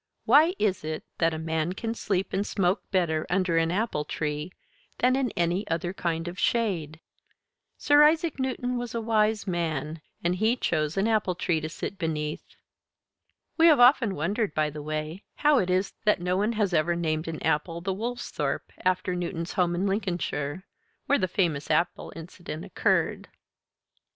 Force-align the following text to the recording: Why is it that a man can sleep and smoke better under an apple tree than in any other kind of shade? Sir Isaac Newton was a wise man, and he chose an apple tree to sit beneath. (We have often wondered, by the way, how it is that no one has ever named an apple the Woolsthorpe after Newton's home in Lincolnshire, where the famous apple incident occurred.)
Why 0.25 0.55
is 0.57 0.83
it 0.83 1.03
that 1.19 1.31
a 1.35 1.37
man 1.37 1.73
can 1.73 1.93
sleep 1.93 2.33
and 2.33 2.43
smoke 2.43 2.81
better 2.89 3.27
under 3.29 3.57
an 3.59 3.69
apple 3.69 4.03
tree 4.03 4.51
than 4.97 5.15
in 5.15 5.29
any 5.37 5.67
other 5.67 5.93
kind 5.93 6.27
of 6.27 6.39
shade? 6.39 6.99
Sir 7.77 8.01
Isaac 8.03 8.39
Newton 8.39 8.79
was 8.79 8.95
a 8.95 8.99
wise 8.99 9.45
man, 9.45 10.01
and 10.23 10.37
he 10.37 10.55
chose 10.55 10.97
an 10.97 11.07
apple 11.07 11.35
tree 11.35 11.61
to 11.61 11.69
sit 11.69 11.99
beneath. 11.99 12.55
(We 13.57 13.67
have 13.67 13.79
often 13.79 14.15
wondered, 14.15 14.55
by 14.55 14.71
the 14.71 14.81
way, 14.81 15.23
how 15.35 15.59
it 15.59 15.69
is 15.69 15.93
that 16.03 16.19
no 16.19 16.35
one 16.35 16.53
has 16.53 16.73
ever 16.73 16.95
named 16.95 17.27
an 17.27 17.39
apple 17.43 17.79
the 17.79 17.93
Woolsthorpe 17.93 18.73
after 18.83 19.13
Newton's 19.13 19.53
home 19.53 19.75
in 19.75 19.85
Lincolnshire, 19.85 20.63
where 21.05 21.19
the 21.19 21.27
famous 21.27 21.69
apple 21.69 22.11
incident 22.15 22.65
occurred.) 22.65 23.29